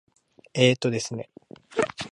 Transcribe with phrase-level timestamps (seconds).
[0.55, 1.29] えーとですね。